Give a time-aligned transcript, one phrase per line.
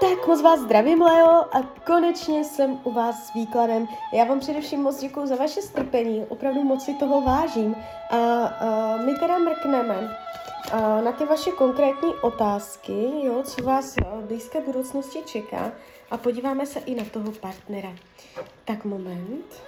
[0.00, 3.88] Tak moc vás zdravím, Leo, a konečně jsem u vás s výkladem.
[4.12, 7.76] Já vám především moc děkuji za vaše strpení, opravdu moc si toho vážím.
[8.10, 10.16] A, a my teda mrkneme
[10.72, 15.72] a, na ty vaše konkrétní otázky, jo, co vás v blízké budoucnosti čeká
[16.10, 17.92] a podíváme se i na toho partnera.
[18.64, 19.62] Tak moment.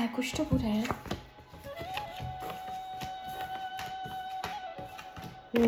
[0.00, 0.68] Tak už to bude.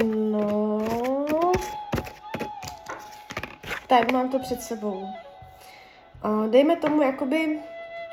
[0.05, 0.83] No.
[3.87, 5.09] Tak mám to před sebou.
[6.51, 7.59] Dejme tomu jakoby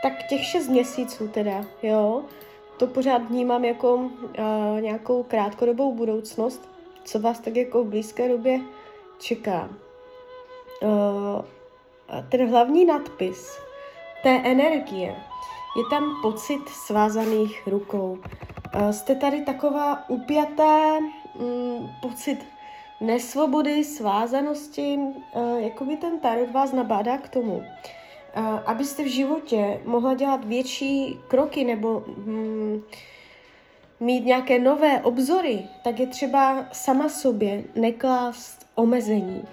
[0.03, 2.23] tak těch šest měsíců teda, jo.
[2.79, 4.11] To pořád vnímám jako uh,
[4.81, 6.69] nějakou krátkodobou budoucnost,
[7.03, 8.59] co vás tak jako v blízké době
[9.19, 9.69] čeká.
[10.81, 11.41] Uh,
[12.29, 13.59] ten hlavní nadpis
[14.23, 15.15] té energie
[15.79, 18.17] je tam pocit svázaných rukou.
[18.75, 22.39] Uh, jste tady taková upjatá, um, pocit
[23.01, 27.63] nesvobody, svázanosti, uh, jako by ten tarot vás nabádá k tomu, uh,
[28.65, 32.83] abyste v životě mohla dělat větší kroky nebo um,
[33.99, 39.43] mít nějaké nové obzory, tak je třeba sama sobě neklást omezení.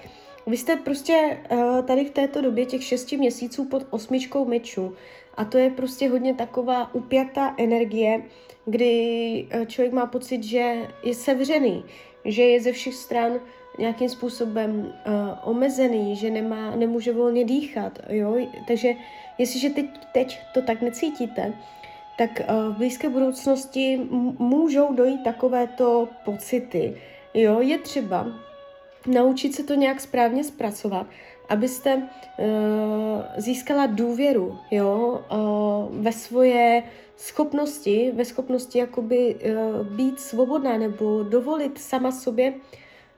[0.46, 4.94] Vy jste prostě uh, tady v této době těch šesti měsíců pod osmičkou mečů
[5.34, 8.22] a to je prostě hodně taková upjatá energie,
[8.66, 11.84] kdy uh, člověk má pocit, že je sevřený,
[12.24, 13.40] že je ze všech stran
[13.78, 15.12] nějakým způsobem uh,
[15.50, 18.36] omezený, že nemá, nemůže volně dýchat, jo?
[18.66, 18.92] Takže
[19.38, 21.52] jestliže teď, teď to tak necítíte,
[22.18, 24.00] tak uh, v blízké budoucnosti
[24.38, 26.96] můžou dojít takovéto pocity.
[27.34, 28.26] Jo, je třeba
[29.06, 31.06] naučit se to nějak správně zpracovat,
[31.48, 32.04] abyste uh,
[33.36, 36.82] získala důvěru jo, uh, ve svoje
[37.16, 42.52] schopnosti, ve schopnosti jakoby uh, být svobodná nebo dovolit sama sobě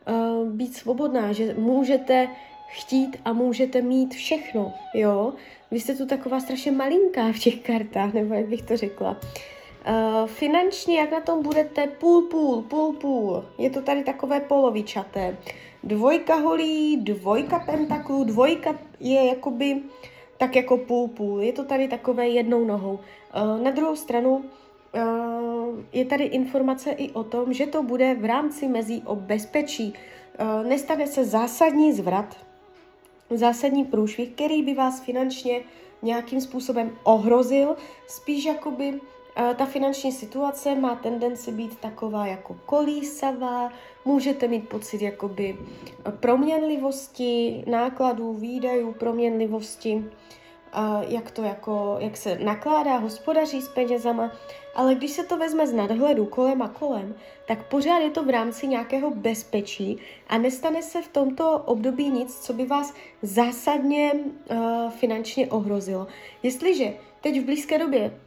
[0.08, 2.28] uh, být svobodná, že můžete
[2.68, 5.32] chtít a můžete mít všechno, jo.
[5.70, 9.16] Vy jste tu taková strašně malinká v těch kartách, nebo jak bych to řekla.
[9.88, 11.86] Uh, finančně, jak na tom budete?
[11.86, 13.44] Půl, půl, půl, půl.
[13.58, 15.36] Je to tady takové polovičaté.
[15.84, 19.82] Dvojka holí, dvojka pentaklů, dvojka je jakoby
[20.38, 21.40] tak jako půl, půl.
[21.40, 22.92] Je to tady takové jednou nohou.
[22.92, 28.24] Uh, na druhou stranu uh, je tady informace i o tom, že to bude v
[28.24, 29.94] rámci mezí o bezpečí.
[30.40, 32.36] Uh, nestane se zásadní zvrat,
[33.30, 35.60] zásadní průšvih, který by vás finančně
[36.02, 39.00] nějakým způsobem ohrozil, spíš jakoby
[39.56, 43.72] ta finanční situace má tendenci být taková jako kolísavá,
[44.04, 45.58] můžete mít pocit jakoby
[46.20, 50.04] proměnlivosti nákladů, výdajů, proměnlivosti,
[51.08, 54.32] jak to jako, jak se nakládá, hospodaří s penězama,
[54.74, 57.14] ale když se to vezme z nadhledu kolem a kolem,
[57.46, 62.40] tak pořád je to v rámci nějakého bezpečí a nestane se v tomto období nic,
[62.40, 66.06] co by vás zásadně uh, finančně ohrozilo.
[66.42, 68.20] Jestliže teď v blízké době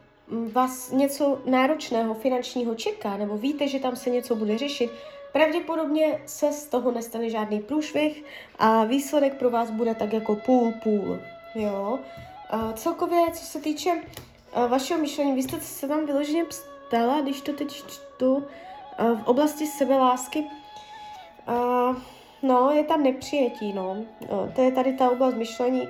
[0.52, 4.90] vás něco náročného finančního čeká, nebo víte, že tam se něco bude řešit,
[5.32, 8.24] pravděpodobně se z toho nestane žádný průšvih
[8.58, 11.18] a výsledek pro vás bude tak jako půl-půl.
[11.54, 11.98] Jo?
[12.50, 13.90] A celkově, co se týče
[14.68, 16.44] vašeho myšlení, vy jste se tam vyloženě
[16.88, 18.44] ptala, když to teď čtu,
[18.98, 20.46] v oblasti sebelásky,
[22.42, 23.96] no, je tam nepřijetí, no.
[24.54, 25.88] To je tady ta oblast myšlení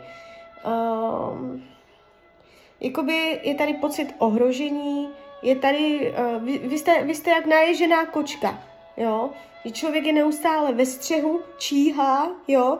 [2.82, 5.08] jakoby je tady pocit ohrožení,
[5.42, 8.62] je tady, uh, vy, vy, jste, vy jste jak naježená kočka,
[8.96, 9.30] jo,
[9.64, 12.78] že člověk je neustále ve střehu, číhá, jo,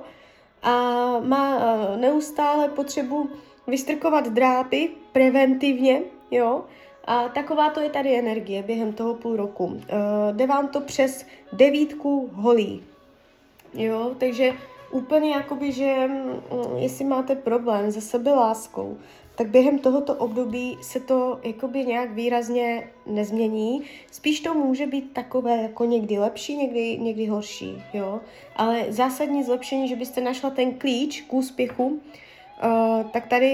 [0.63, 0.73] a
[1.21, 3.31] má uh, neustále potřebu
[3.67, 6.65] vystrkovat drápy preventivně, jo,
[7.05, 9.65] a taková to je tady energie během toho půl roku.
[9.65, 9.81] Uh,
[10.33, 12.85] jde vám to přes devítku holí,
[13.75, 14.53] jo, takže
[14.91, 16.11] úplně jakoby, že
[16.51, 18.99] um, jestli máte problém se sebeláskou,
[19.35, 23.83] tak během tohoto období se to jakoby nějak výrazně nezmění.
[24.11, 28.21] Spíš to může být takové jako někdy lepší, někdy, někdy horší, jo.
[28.57, 33.51] Ale zásadní zlepšení, že byste našla ten klíč k úspěchu, uh, tak tady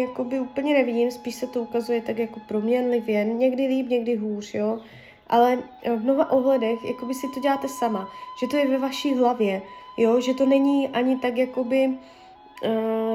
[0.00, 4.78] jakoby úplně nevidím, spíš se to ukazuje tak jako proměnlivě, někdy líp, někdy hůř, jo.
[5.26, 5.58] Ale
[5.96, 8.08] v mnoha ohledech, jako by si to děláte sama,
[8.40, 9.62] že to je ve vaší hlavě,
[9.96, 11.90] jo, že to není ani tak jakoby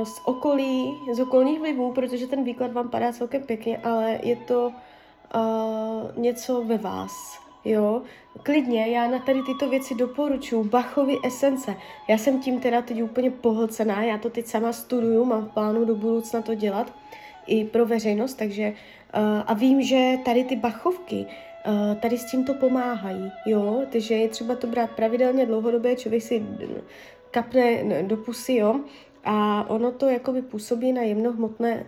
[0.03, 4.71] z okolí, z okolních vlivů, protože ten výklad vám padá celkem pěkně, ale je to
[5.35, 8.01] uh, něco ve vás, jo.
[8.43, 11.75] Klidně, já na tady tyto věci doporučuji Bachovy esence.
[12.07, 15.85] Já jsem tím teda teď úplně pohlcená, já to teď sama studuju, mám v plánu
[15.85, 16.93] do budoucna to dělat
[17.47, 21.25] i pro veřejnost, takže uh, a vím, že tady ty Bachovky,
[21.67, 26.23] uh, tady s tím to pomáhají, jo, takže je třeba to brát pravidelně, dlouhodobě, člověk
[26.23, 26.45] si
[27.31, 28.79] kapne do pusy, jo,
[29.29, 31.85] a ono to jakoby působí na jemnohmotné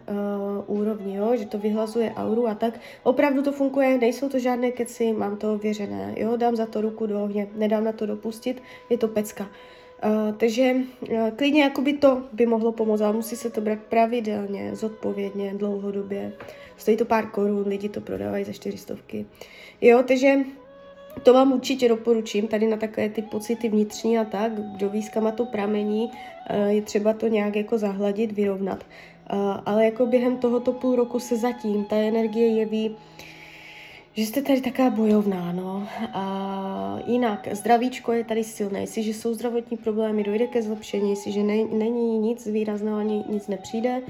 [0.68, 1.36] uh, úrovni, jo?
[1.36, 2.80] že to vyhlazuje auru a tak.
[3.04, 6.38] Opravdu to funguje, nejsou to žádné keci, mám to věřené, jo?
[6.38, 9.44] dám za to ruku do ohně, nedám na to dopustit, je to pecka.
[9.44, 10.76] Uh, takže
[11.12, 16.34] uh, klidně jakoby to by mohlo pomoct, ale musí se to brát pravidelně, zodpovědně, dlouhodobě.
[16.78, 19.26] Stojí to pár korun, lidi to prodávají za čtyřistovky.
[19.82, 20.36] Jo, takže
[21.24, 25.46] to vám určitě doporučím, tady na takové ty pocity vnitřní a tak, kdo ví, to
[25.46, 26.12] pramení,
[26.48, 28.84] eh, je třeba to nějak jako zahladit, vyrovnat.
[29.30, 29.36] Eh,
[29.66, 32.96] ale jako během tohoto půl roku se zatím ta energie jeví,
[34.14, 35.88] že jste tady taká bojovná, no.
[36.14, 38.80] A jinak, zdravíčko je tady silné.
[38.80, 44.02] Jestliže jsou zdravotní problémy, dojde ke zlepšení, jestliže ne, není nic výrazného, ani nic nepřijde,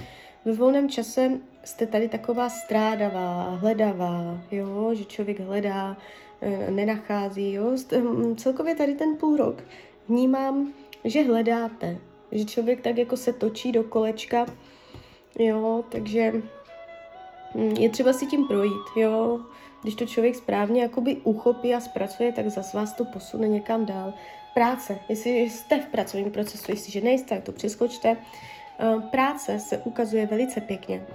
[0.45, 1.31] ve volném čase
[1.63, 5.97] jste tady taková strádavá, hledavá, jo, že člověk hledá,
[6.69, 7.53] nenachází.
[7.53, 7.71] Jo?
[7.97, 9.63] Hm, celkově tady ten půl rok
[10.09, 11.97] vnímám, že hledáte,
[12.31, 14.45] že člověk tak jako se točí do kolečka,
[15.39, 16.33] jo, takže
[17.55, 19.39] hm, je třeba si tím projít, jo.
[19.81, 24.13] Když to člověk správně jakoby uchopí a zpracuje, tak zase vás to posune někam dál.
[24.53, 28.17] Práce, jestli jste v pracovním procesu, jestliže nejste, tak to přeskočte.
[28.79, 31.05] Eh, práce se ukazuje velice pěkně.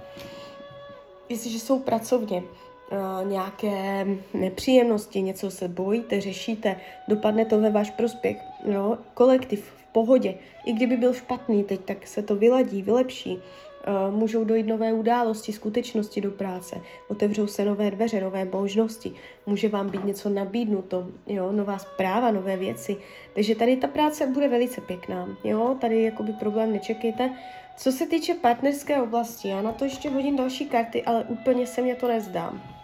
[1.29, 2.43] Jestliže jsou pracovně,
[2.91, 6.75] uh, nějaké nepříjemnosti, něco se bojíte, řešíte,
[7.07, 8.37] dopadne to ve váš prospěch.
[8.73, 10.35] No, kolektiv v pohodě.
[10.65, 13.39] I kdyby byl špatný teď, tak se to vyladí, vylepší.
[13.87, 16.75] Uh, můžou dojít nové události, skutečnosti do práce,
[17.07, 19.11] otevřou se nové dveře, nové možnosti,
[19.45, 22.97] může vám být něco nabídnuto, jo, nová zpráva, nové věci.
[23.33, 27.29] Takže tady ta práce bude velice pěkná, jo, tady jakoby problém nečekejte.
[27.77, 31.81] Co se týče partnerské oblasti, já na to ještě hodím další karty, ale úplně se
[31.81, 32.74] mě to nezdá.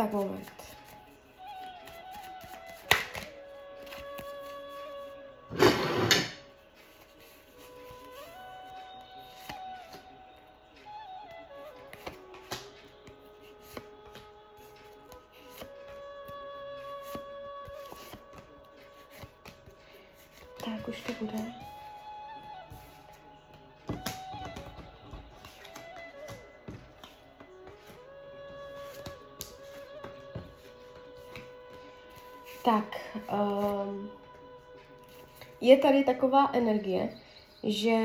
[0.00, 0.48] Tak moment.
[20.64, 21.70] Tak už to bude.
[32.64, 32.84] Tak,
[33.32, 34.10] um,
[35.60, 37.08] je tady taková energie,
[37.62, 37.98] že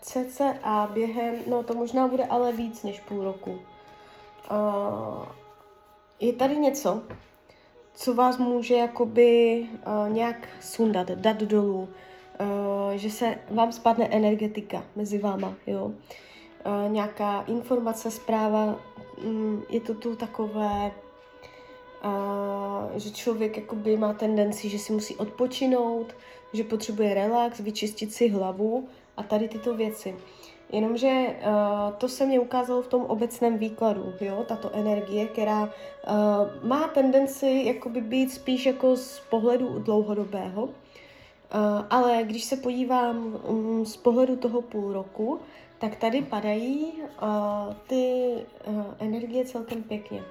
[0.00, 5.26] cca během, no to možná bude ale víc než půl roku, uh,
[6.20, 7.02] je tady něco,
[7.94, 11.88] co vás může jakoby uh, nějak sundat, dát dolů,
[12.40, 15.84] uh, že se vám spadne energetika mezi váma, jo.
[15.84, 18.76] Uh, nějaká informace, zpráva,
[19.24, 20.92] um, je to tu takové
[22.02, 26.14] a že člověk jakoby má tendenci, že si musí odpočinout,
[26.52, 30.14] že potřebuje relax, vyčistit si hlavu a tady tyto věci.
[30.72, 35.70] Jenomže uh, to se mě ukázalo v tom obecném výkladu, jo, tato energie, která uh,
[36.68, 40.70] má tendenci jakoby být spíš jako z pohledu dlouhodobého, uh,
[41.90, 45.40] ale když se podívám um, z pohledu toho půl roku,
[45.78, 48.32] tak tady padají uh, ty
[48.66, 50.22] uh, energie celkem pěkně.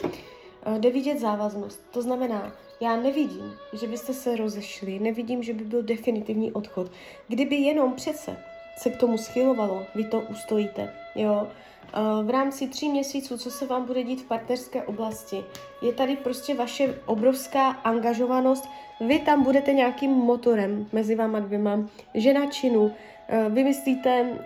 [0.66, 1.86] Eh, jde vidět závaznost.
[1.92, 2.52] To znamená,
[2.82, 6.92] já nevidím, že byste se rozešli, nevidím, že by byl definitivní odchod.
[7.28, 8.38] Kdyby jenom přece
[8.78, 11.48] se k tomu schylovalo, vy to ustojíte, jo.
[11.94, 15.44] Eh, v rámci tří měsíců, co se vám bude dít v partnerské oblasti,
[15.82, 18.70] je tady prostě vaše obrovská angažovanost.
[19.08, 21.80] Vy tam budete nějakým motorem mezi váma dvěma,
[22.14, 22.92] žena činu,
[23.28, 24.40] eh, vymyslíte,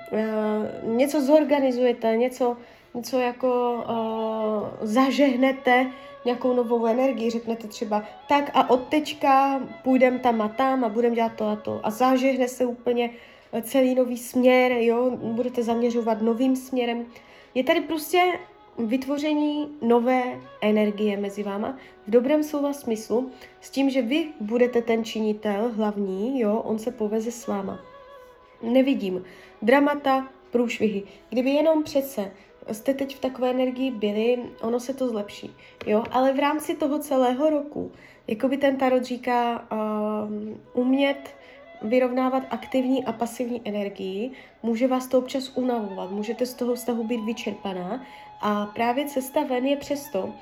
[0.84, 2.58] něco zorganizujete, něco,
[2.96, 5.92] něco jako uh, zažehnete,
[6.26, 11.16] nějakou novou energii, řeknete třeba tak a od teďka půjdem tam a tam a budeme
[11.16, 13.10] dělat to a to a zažehne se úplně
[13.62, 17.06] celý nový směr, jo, budete zaměřovat novým směrem.
[17.56, 18.40] Je tady prostě
[18.78, 20.24] vytvoření nové
[20.62, 26.40] energie mezi váma v dobrém slova smyslu, s tím, že vy budete ten činitel hlavní,
[26.40, 27.80] jo, on se poveze s váma.
[28.62, 29.24] Nevidím
[29.62, 31.04] dramata, průšvihy.
[31.30, 32.32] Kdyby jenom přece
[32.72, 35.56] jste teď v takové energii byli, ono se to zlepší.
[35.86, 37.92] Jo, ale v rámci toho celého roku,
[38.28, 41.36] jako by ten tarot říká, uh, umět
[41.82, 44.32] vyrovnávat aktivní a pasivní energii,
[44.64, 48.06] může vás to občas unavovat, můžete z toho vztahu být vyčerpaná
[48.42, 50.34] a právě cesta ven je přesto,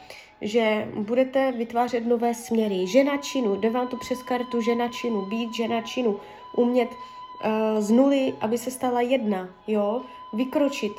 [0.41, 2.87] že budete vytvářet nové směry.
[2.87, 6.19] Žena činu, jde vám to přes kartu žena činu, být žena činu,
[6.55, 10.01] umět uh, z nuly, aby se stala jedna, jo,
[10.33, 10.93] vykročit,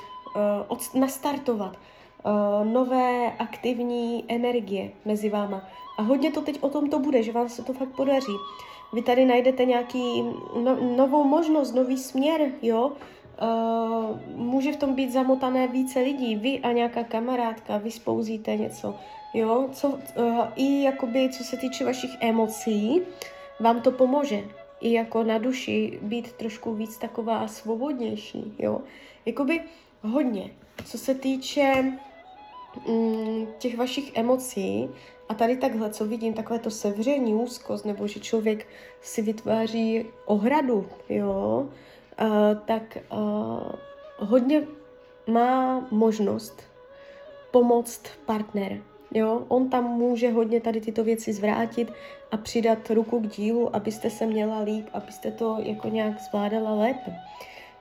[0.68, 5.62] od, nastartovat uh, nové aktivní energie mezi váma.
[5.98, 8.36] A hodně to teď o tom to bude, že vám se to fakt podaří.
[8.92, 10.22] Vy tady najdete nějaký
[10.62, 12.92] no, novou možnost, nový směr, jo.
[13.42, 18.94] Uh, může v tom být zamotané více lidí, vy a nějaká kamarádka, vy spouzíte něco,
[19.34, 19.68] jo.
[19.72, 19.98] Co, uh,
[20.56, 23.02] I jakoby, co se týče vašich emocí,
[23.60, 24.44] vám to pomůže.
[24.80, 28.80] I jako na duši být trošku víc taková svobodnější, jo.
[29.26, 29.60] Jakoby
[30.04, 30.50] hodně.
[30.84, 31.92] Co se týče
[32.88, 34.88] mm, těch vašich emocí,
[35.28, 38.66] a tady takhle, co vidím, takhle to sevření, úzkost, nebo že člověk
[39.00, 41.68] si vytváří ohradu, jo,
[42.20, 42.28] uh,
[42.64, 44.66] tak uh, hodně
[45.26, 46.62] má možnost
[47.50, 48.82] pomoct partner.
[49.10, 51.92] Jo, on tam může hodně tady tyto věci zvrátit
[52.32, 57.14] a přidat ruku k dílu, abyste se měla líp, abyste to jako nějak zvládala lépe.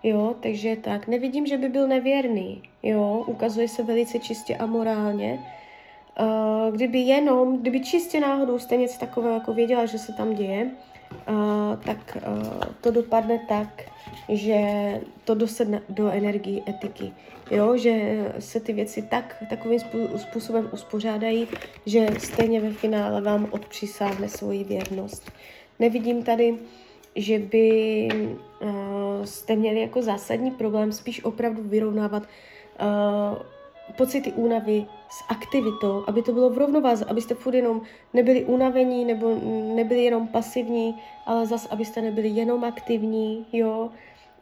[0.03, 5.39] Jo, takže tak, nevidím, že by byl nevěrný, jo, ukazuje se velice čistě a morálně,
[6.19, 10.71] Uh, kdyby jenom, kdyby čistě náhodou jste něco takového jako věděla, že se tam děje,
[11.29, 11.35] uh,
[11.85, 13.81] tak uh, to dopadne tak,
[14.29, 14.61] že
[15.23, 17.11] to dosedne do energie etiky.
[17.51, 19.79] Jo, že se ty věci tak, takovým
[20.15, 21.47] způsobem uspořádají,
[21.85, 25.31] že stejně ve finále vám odpřisáhne svoji věrnost.
[25.79, 26.57] Nevidím tady,
[27.15, 28.07] že by
[28.61, 28.69] uh,
[29.25, 33.37] jste měli jako zásadní problém, spíš opravdu vyrovnávat uh,
[33.97, 37.81] pocity únavy s aktivitou, aby to bylo v rovnováze, abyste furt jenom
[38.13, 39.35] nebyli unavení nebo
[39.75, 43.89] nebyli jenom pasivní, ale zas, abyste nebyli jenom aktivní, jo.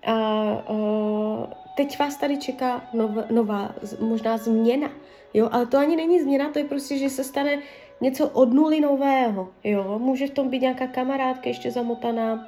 [0.05, 4.91] A uh, teď vás tady čeká nov, nová, možná změna,
[5.34, 7.60] jo, ale to ani není změna, to je prostě, že se stane
[8.01, 10.00] něco od nuly nového, jo.
[10.00, 12.48] Může v tom být nějaká kamarádka ještě zamotaná,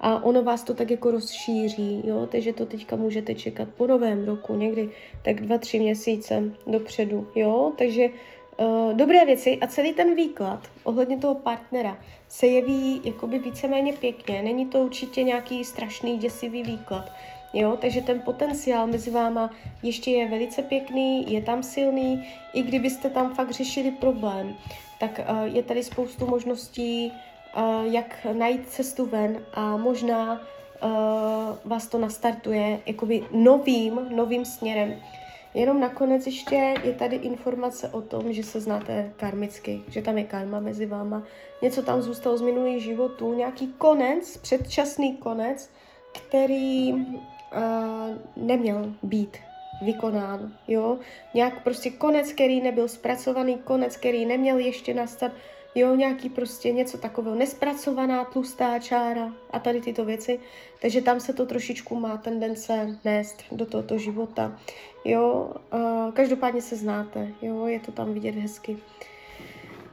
[0.00, 4.24] a ono vás to tak jako rozšíří, jo, takže to teďka můžete čekat po novém
[4.24, 4.90] roku, někdy
[5.22, 8.08] tak dva, tři měsíce dopředu, jo, takže
[8.60, 11.98] uh, dobré věci a celý ten výklad ohledně toho partnera
[12.28, 17.12] se jeví jakoby víceméně pěkně, není to určitě nějaký strašný, děsivý výklad,
[17.52, 19.50] Jo, takže ten potenciál mezi váma
[19.82, 24.54] ještě je velice pěkný, je tam silný, i kdybyste tam fakt řešili problém,
[25.00, 27.12] tak uh, je tady spoustu možností,
[27.84, 30.90] jak najít cestu ven a možná uh,
[31.64, 34.96] vás to nastartuje jakoby novým, novým směrem.
[35.54, 40.24] Jenom nakonec ještě je tady informace o tom, že se znáte karmicky, že tam je
[40.24, 41.22] karma mezi váma,
[41.62, 45.70] něco tam zůstalo z minulých životů, nějaký konec, předčasný konec,
[46.12, 47.00] který uh,
[48.36, 49.38] neměl být
[49.82, 50.98] vykonán, jo,
[51.34, 55.32] nějak prostě konec, který nebyl zpracovaný, konec, který neměl ještě nastat,
[55.74, 60.40] jo, nějaký prostě něco takového, nespracovaná tlustá čára a tady tyto věci,
[60.82, 64.58] takže tam se to trošičku má tendence nést do tohoto života,
[65.04, 65.52] jo,
[66.12, 68.78] každopádně se znáte, jo, je to tam vidět hezky.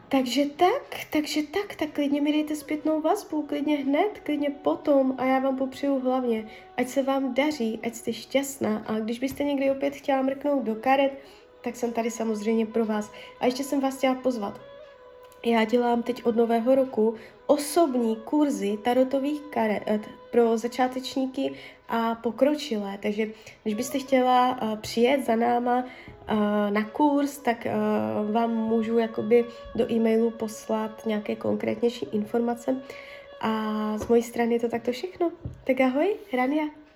[0.09, 5.25] Takže tak, takže tak, tak klidně mi dejte zpětnou vazbu, klidně hned, klidně potom a
[5.25, 8.83] já vám popřeju hlavně, ať se vám daří, ať jste šťastná.
[8.87, 11.11] A když byste někdy opět chtěla mrknout do karet,
[11.61, 13.11] tak jsem tady samozřejmě pro vás.
[13.39, 14.59] A ještě jsem vás chtěla pozvat
[15.51, 17.15] já dělám teď od nového roku
[17.47, 19.99] osobní kurzy tarotových karet eh,
[20.31, 21.53] pro začátečníky
[21.89, 22.97] a pokročilé.
[23.01, 23.27] Takže
[23.63, 26.37] když byste chtěla uh, přijet za náma uh,
[26.69, 32.81] na kurz, tak uh, vám můžu jakoby do e-mailu poslat nějaké konkrétnější informace.
[33.41, 35.31] A z mojí strany je to takto všechno.
[35.63, 36.86] Tak ahoj, Rania.